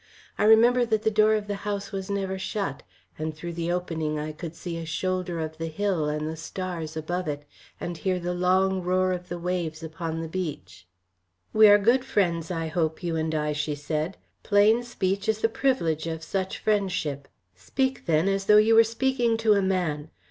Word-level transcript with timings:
I 0.35 0.45
remember 0.45 0.83
that 0.83 1.03
the 1.03 1.11
door 1.11 1.35
of 1.35 1.45
the 1.45 1.57
house 1.61 1.91
was 1.91 2.09
never 2.09 2.39
shut, 2.39 2.81
and 3.19 3.35
through 3.35 3.53
the 3.53 3.71
opening 3.71 4.17
I 4.17 4.31
could 4.31 4.55
see 4.55 4.77
a 4.79 4.83
shoulder 4.83 5.39
of 5.39 5.59
the 5.59 5.67
hill 5.67 6.09
and 6.09 6.27
the 6.27 6.35
stars 6.35 6.97
above 6.97 7.27
it, 7.27 7.45
and 7.79 7.95
hear 7.99 8.19
the 8.19 8.33
long 8.33 8.81
roar 8.81 9.11
of 9.13 9.29
the 9.29 9.37
waves 9.37 9.83
upon 9.83 10.19
the 10.21 10.27
beach. 10.27 10.87
"We 11.53 11.67
are 11.67 11.77
good 11.77 12.03
friends, 12.03 12.49
I 12.49 12.65
hope, 12.65 13.03
you 13.03 13.15
and 13.15 13.35
I," 13.35 13.51
she 13.53 13.75
said. 13.75 14.17
"Plain 14.41 14.81
speech 14.81 15.29
is 15.29 15.41
the 15.41 15.49
privilege 15.49 16.07
of 16.07 16.23
such 16.23 16.57
friendship. 16.57 17.27
Speak, 17.53 18.07
then, 18.07 18.27
as 18.27 18.45
though 18.45 18.57
you 18.57 18.73
were 18.73 18.83
speaking 18.83 19.37
to 19.37 19.53
a 19.53 19.61
man. 19.61 20.09